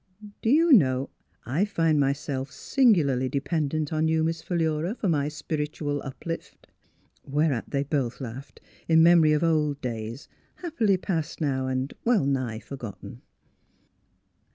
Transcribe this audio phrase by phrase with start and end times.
[0.41, 1.11] Do you know
[1.45, 6.65] I find myself singularly dependent on you, Miss Philura, for my spiritual uplift?"
[7.23, 12.57] Whereat they both laughed in memory of old days, happily past now and well nigh
[12.57, 13.21] forgotten.